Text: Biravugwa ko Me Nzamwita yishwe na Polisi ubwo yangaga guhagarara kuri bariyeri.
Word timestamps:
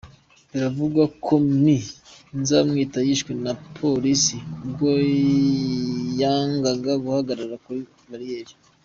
Biravugwa 0.51 1.03
ko 1.25 1.33
Me 1.63 1.77
Nzamwita 2.39 2.99
yishwe 3.07 3.31
na 3.43 3.53
Polisi 3.77 4.35
ubwo 4.63 4.89
yangaga 6.21 6.91
guhagarara 7.03 7.55
kuri 7.65 7.81
bariyeri. 8.09 8.53